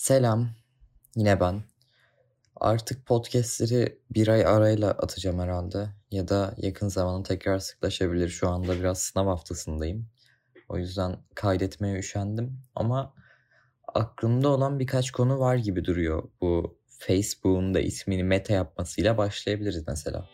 [0.00, 0.50] Selam,
[1.16, 1.62] yine ben.
[2.56, 5.88] Artık podcastleri bir ay arayla atacağım herhalde.
[6.10, 8.28] Ya da yakın zamanda tekrar sıklaşabilir.
[8.28, 10.06] Şu anda biraz sınav haftasındayım.
[10.68, 12.62] O yüzden kaydetmeye üşendim.
[12.74, 13.14] Ama
[13.94, 16.22] aklımda olan birkaç konu var gibi duruyor.
[16.40, 20.28] Bu Facebook'un da ismini Meta yapmasıyla başlayabiliriz mesela.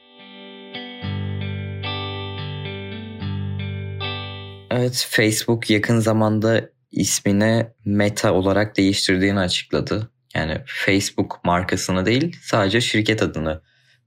[4.70, 10.10] Evet, Facebook yakın zamanda ismini Meta olarak değiştirdiğini açıkladı.
[10.34, 13.62] Yani Facebook markasını değil sadece şirket adını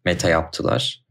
[0.05, 1.05] Meta yaptılar.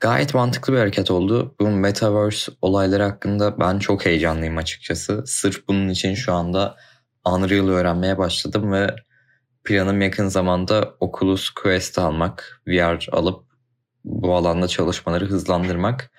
[0.00, 1.54] Gayet mantıklı bir hareket oldu.
[1.60, 5.22] Bu Metaverse olayları hakkında ben çok heyecanlıyım açıkçası.
[5.26, 6.76] Sırf bunun için şu anda
[7.26, 8.96] Unreal öğrenmeye başladım ve
[9.64, 13.44] planım yakın zamanda Oculus Quest almak, VR alıp
[14.04, 16.10] bu alanda çalışmaları hızlandırmak.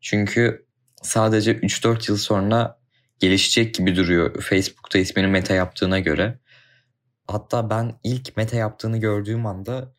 [0.00, 0.66] Çünkü
[1.02, 2.79] sadece 3-4 yıl sonra
[3.20, 6.38] gelişecek gibi duruyor Facebook'ta ismini Meta yaptığına göre.
[7.28, 9.94] Hatta ben ilk Meta yaptığını gördüğüm anda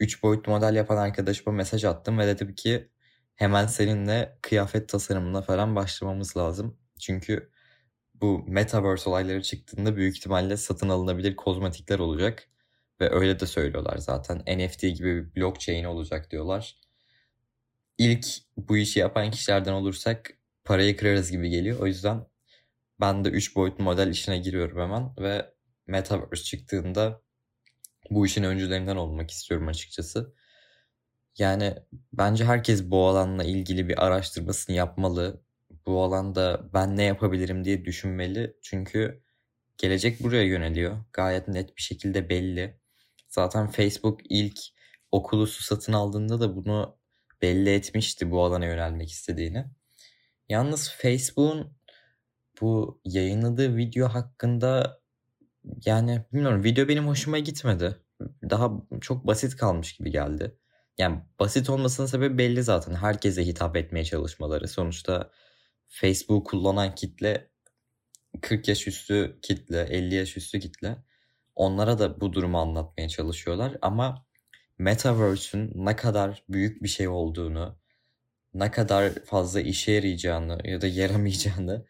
[0.00, 2.88] 3 boyutlu model yapan arkadaşıma mesaj attım ve dedim ki
[3.34, 6.78] hemen seninle kıyafet tasarımına falan başlamamız lazım.
[7.00, 7.50] Çünkü
[8.14, 12.48] bu Metaverse olayları çıktığında büyük ihtimalle satın alınabilir kozmetikler olacak.
[13.00, 14.38] Ve öyle de söylüyorlar zaten.
[14.38, 16.76] NFT gibi bir blockchain olacak diyorlar.
[17.98, 20.30] İlk bu işi yapan kişilerden olursak
[20.64, 21.80] parayı kırarız gibi geliyor.
[21.80, 22.26] O yüzden
[23.00, 25.54] ben de 3 boyutlu model işine giriyorum hemen ve
[25.86, 27.22] Metaverse çıktığında
[28.10, 30.34] bu işin öncülerinden olmak istiyorum açıkçası.
[31.38, 31.74] Yani
[32.12, 35.42] bence herkes bu alanla ilgili bir araştırmasını yapmalı.
[35.86, 38.56] Bu alanda ben ne yapabilirim diye düşünmeli.
[38.62, 39.22] Çünkü
[39.78, 41.04] gelecek buraya yöneliyor.
[41.12, 42.80] Gayet net bir şekilde belli.
[43.28, 44.58] Zaten Facebook ilk
[45.12, 46.98] Oculus'u satın aldığında da bunu
[47.42, 49.64] belli etmişti bu alana yönelmek istediğini.
[50.48, 51.75] Yalnız Facebook'un
[52.60, 55.00] bu yayınladığı video hakkında
[55.84, 57.96] yani bilmiyorum video benim hoşuma gitmedi.
[58.50, 60.56] Daha çok basit kalmış gibi geldi.
[60.98, 62.94] Yani basit olmasının sebebi belli zaten.
[62.94, 64.68] Herkese hitap etmeye çalışmaları.
[64.68, 65.30] Sonuçta
[65.88, 67.50] Facebook kullanan kitle
[68.40, 70.96] 40 yaş üstü kitle, 50 yaş üstü kitle.
[71.54, 74.26] Onlara da bu durumu anlatmaya çalışıyorlar ama
[74.78, 77.78] Metaverse'ün ne kadar büyük bir şey olduğunu,
[78.54, 81.86] ne kadar fazla işe yarayacağını ya da yaramayacağını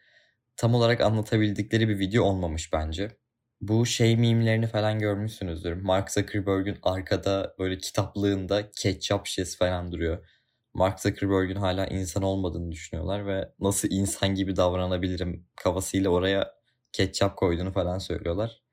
[0.57, 3.17] tam olarak anlatabildikleri bir video olmamış bence.
[3.61, 5.73] Bu şey mimlerini falan görmüşsünüzdür.
[5.73, 10.27] Mark Zuckerberg'ün arkada böyle kitaplığında ketçap şişesi falan duruyor.
[10.73, 16.53] Mark Zuckerberg'ün hala insan olmadığını düşünüyorlar ve nasıl insan gibi davranabilirim kafasıyla oraya
[16.91, 18.63] ketçap koyduğunu falan söylüyorlar.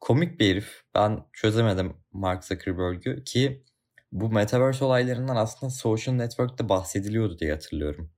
[0.00, 0.82] Komik bir herif.
[0.94, 3.64] Ben çözemedim Mark Zuckerberg'ü ki
[4.12, 8.13] bu Metaverse olaylarından aslında Social Network'te bahsediliyordu diye hatırlıyorum.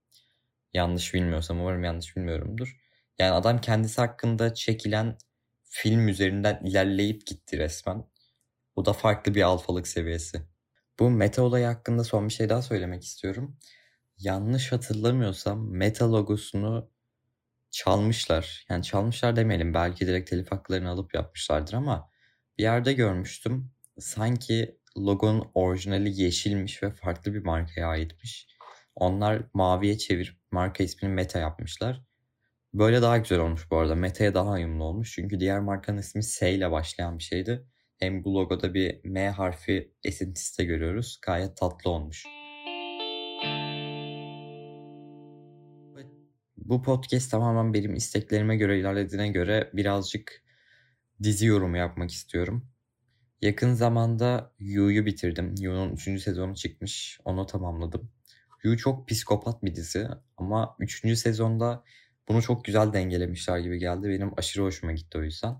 [0.76, 2.76] Yanlış bilmiyorsam umarım yanlış bilmiyorumdur.
[3.18, 5.18] Yani adam kendisi hakkında çekilen
[5.62, 8.04] film üzerinden ilerleyip gitti resmen.
[8.76, 10.42] Bu da farklı bir alfalık seviyesi.
[10.98, 13.58] Bu meta olayı hakkında son bir şey daha söylemek istiyorum.
[14.18, 16.90] Yanlış hatırlamıyorsam meta logosunu
[17.70, 18.66] çalmışlar.
[18.68, 19.74] Yani çalmışlar demeyelim.
[19.74, 22.10] Belki direkt telif haklarını alıp yapmışlardır ama
[22.58, 23.70] bir yerde görmüştüm.
[23.98, 28.55] Sanki logonun orijinali yeşilmiş ve farklı bir markaya aitmiş.
[28.96, 32.02] Onlar maviye çevirip marka ismini Meta yapmışlar.
[32.74, 33.94] Böyle daha güzel olmuş bu arada.
[33.94, 35.12] Meta'ya daha uyumlu olmuş.
[35.12, 37.66] Çünkü diğer markanın ismi S ile başlayan bir şeydi.
[37.98, 41.18] Hem bu logoda bir M harfi esintisi de görüyoruz.
[41.26, 42.24] Gayet tatlı olmuş.
[46.56, 50.42] Bu podcast tamamen benim isteklerime göre ilerlediğine göre birazcık
[51.22, 52.68] dizi yorumu yapmak istiyorum.
[53.42, 55.54] Yakın zamanda Yu'yu bitirdim.
[55.60, 56.22] Yu'nun 3.
[56.22, 57.20] sezonu çıkmış.
[57.24, 58.10] Onu tamamladım.
[58.66, 61.18] Yu çok psikopat bir dizi ama 3.
[61.18, 61.84] sezonda
[62.28, 64.08] bunu çok güzel dengelemişler gibi geldi.
[64.08, 65.56] Benim aşırı hoşuma gitti o yüzden.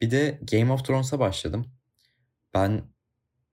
[0.00, 1.72] Bir de Game of Thrones'a başladım.
[2.54, 2.82] Ben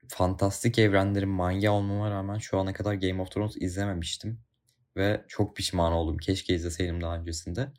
[0.07, 4.39] fantastik evrenlerin manyağı olmama rağmen şu ana kadar Game of Thrones izlememiştim.
[4.97, 6.17] Ve çok pişman oldum.
[6.17, 7.71] Keşke izleseydim daha öncesinde.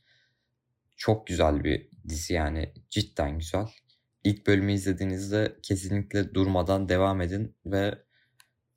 [0.96, 2.74] Çok güzel bir dizi yani.
[2.90, 3.66] Cidden güzel.
[4.24, 7.98] İlk bölümü izlediğinizde kesinlikle durmadan devam edin ve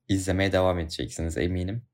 [0.08, 1.86] izlemeye devam edeceksiniz eminim.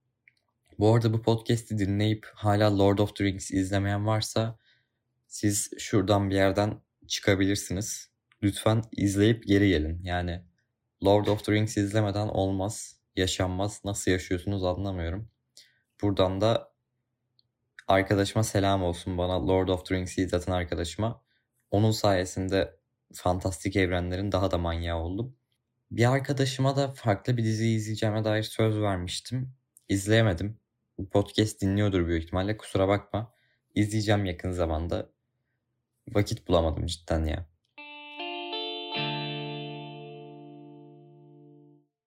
[0.81, 4.59] Bu arada bu podcast'i dinleyip hala Lord of the Rings izlemeyen varsa
[5.27, 8.09] siz şuradan bir yerden çıkabilirsiniz.
[8.43, 10.03] Lütfen izleyip geri gelin.
[10.03, 10.43] Yani
[11.05, 13.81] Lord of the Rings izlemeden olmaz, yaşanmaz.
[13.85, 15.29] Nasıl yaşıyorsunuz anlamıyorum.
[16.01, 16.73] Buradan da
[17.87, 21.21] arkadaşıma selam olsun bana Lord of the Rings'i izleten arkadaşıma.
[21.71, 22.79] Onun sayesinde
[23.13, 25.35] fantastik evrenlerin daha da manyağı oldum.
[25.91, 29.53] Bir arkadaşıma da farklı bir dizi izleyeceğime dair söz vermiştim.
[29.89, 30.60] İzleyemedim.
[31.01, 32.57] Bu podcast dinliyordur büyük ihtimalle.
[32.57, 33.33] Kusura bakma.
[33.75, 35.09] İzleyeceğim yakın zamanda.
[36.09, 37.49] Vakit bulamadım cidden ya.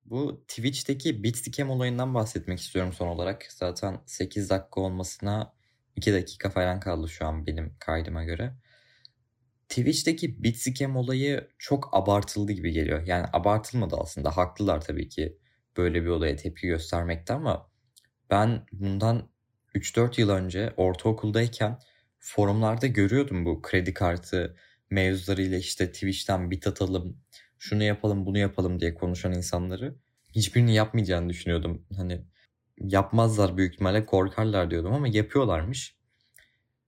[0.04, 3.46] Bu Twitch'teki Bitscam olayından bahsetmek istiyorum son olarak.
[3.52, 5.54] Zaten 8 dakika olmasına
[5.96, 8.54] 2 dakika falan kaldı şu an benim kaydıma göre.
[9.68, 13.06] Twitch'teki Bitscam olayı çok abartıldı gibi geliyor.
[13.06, 14.36] Yani abartılmadı aslında.
[14.36, 15.38] Haklılar tabii ki
[15.76, 17.73] böyle bir olaya tepki göstermekte ama
[18.30, 19.28] ben bundan
[19.74, 21.78] 3-4 yıl önce ortaokuldayken
[22.18, 24.56] forumlarda görüyordum bu kredi kartı
[24.90, 27.18] mevzularıyla işte Twitch'ten bit atalım,
[27.58, 29.96] şunu yapalım, bunu yapalım diye konuşan insanları.
[30.34, 31.86] Hiçbirini yapmayacağını düşünüyordum.
[31.96, 32.24] Hani
[32.78, 35.96] yapmazlar büyük ihtimalle korkarlar diyordum ama yapıyorlarmış.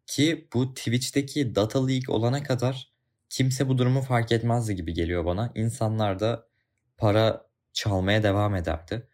[0.07, 2.93] Ki bu Twitch'teki data leak olana kadar
[3.29, 5.53] kimse bu durumu fark etmezdi gibi geliyor bana.
[5.55, 6.49] İnsanlar da
[6.97, 9.09] para çalmaya devam ederdi.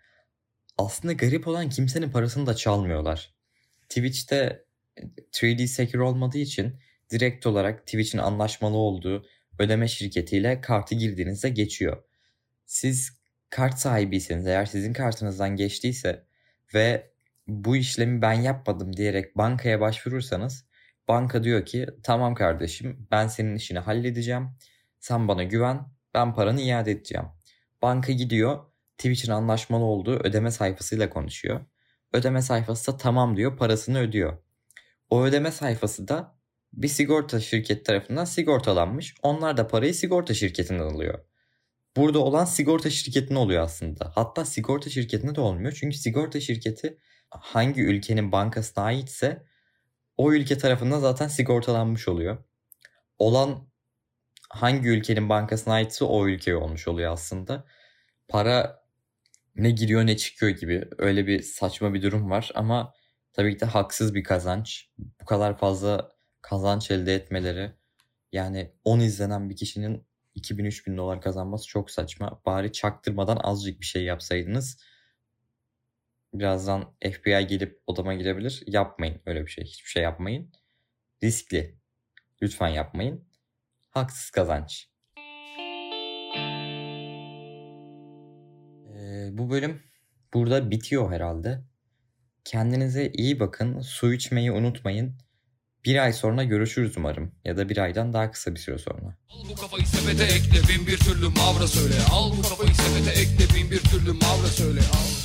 [0.84, 3.34] Aslında garip olan kimsenin parasını da çalmıyorlar.
[3.88, 4.64] Twitch'te
[5.32, 6.76] 3D Secure olmadığı için
[7.10, 9.26] direkt olarak Twitch'in anlaşmalı olduğu
[9.58, 12.02] ödeme şirketiyle kartı girdiğinizde geçiyor.
[12.66, 13.18] Siz
[13.50, 16.26] kart sahibiyseniz eğer sizin kartınızdan geçtiyse
[16.74, 17.10] ve
[17.46, 20.64] bu işlemi ben yapmadım diyerek bankaya başvurursanız
[21.08, 24.48] banka diyor ki tamam kardeşim ben senin işini halledeceğim.
[25.00, 27.26] Sen bana güven ben paranı iade edeceğim.
[27.82, 31.60] Banka gidiyor Twitch'in anlaşmalı olduğu ödeme sayfasıyla konuşuyor.
[32.12, 34.38] Ödeme sayfası da tamam diyor parasını ödüyor.
[35.10, 36.38] O ödeme sayfası da
[36.72, 39.14] bir sigorta şirket tarafından sigortalanmış.
[39.22, 41.24] Onlar da parayı sigorta şirketinden alıyor.
[41.96, 44.12] Burada olan sigorta şirketine oluyor aslında.
[44.14, 45.76] Hatta sigorta şirketine de olmuyor.
[45.80, 46.98] Çünkü sigorta şirketi
[47.30, 49.46] hangi ülkenin bankasına aitse
[50.16, 52.38] o ülke tarafından zaten sigortalanmış oluyor.
[53.18, 53.68] Olan
[54.50, 57.64] hangi ülkenin bankasına aitse o ülkeye olmuş oluyor aslında.
[58.28, 58.81] Para
[59.56, 62.94] ne giriyor ne çıkıyor gibi öyle bir saçma bir durum var ama
[63.32, 64.90] tabii ki de haksız bir kazanç.
[65.20, 66.12] Bu kadar fazla
[66.42, 67.72] kazanç elde etmeleri
[68.32, 70.06] yani 10 izlenen bir kişinin
[70.36, 72.42] 2000-3000 dolar kazanması çok saçma.
[72.46, 74.78] Bari çaktırmadan azıcık bir şey yapsaydınız.
[76.34, 78.62] Birazdan FBI gelip odama girebilir.
[78.66, 79.64] Yapmayın öyle bir şey.
[79.64, 80.52] Hiçbir şey yapmayın.
[81.22, 81.78] Riskli.
[82.42, 83.24] Lütfen yapmayın.
[83.90, 84.91] Haksız kazanç.
[89.32, 89.82] Bu bölüm
[90.34, 91.64] burada bitiyor herhalde.
[92.44, 93.80] Kendinize iyi bakın.
[93.80, 95.18] Su içmeyi unutmayın.
[95.84, 97.34] Bir ay sonra görüşürüz umarım.
[97.44, 99.16] Ya da bir aydan daha kısa bir süre sonra.
[99.30, 101.94] Al bu kafayı sepete ekle bin bir türlü mavra söyle.
[102.12, 104.80] Al bu kafayı sepete ekle bin bir türlü mavra söyle.
[104.80, 105.21] Al.